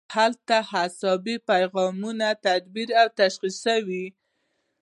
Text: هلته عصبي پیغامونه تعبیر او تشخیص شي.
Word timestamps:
هلته 0.17 0.57
عصبي 0.83 1.35
پیغامونه 1.49 2.27
تعبیر 2.43 2.89
او 3.01 3.07
تشخیص 3.19 3.55
شي. 3.63 4.05